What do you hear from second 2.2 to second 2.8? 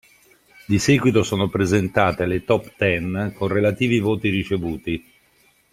le top